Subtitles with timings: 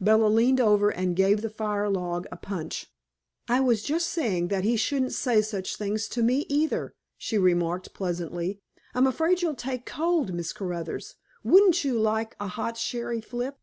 [0.00, 2.88] Bella leaned over and gave the fire log a punch.
[3.48, 7.92] "I was just saying that he shouldn't say such things to me, either," she remarked
[7.92, 8.60] pleasantly.
[8.94, 11.16] "I'm afraid you'll take cold, Miss Caruthers.
[11.42, 13.56] Wouldn't you like a hot sherry flip?"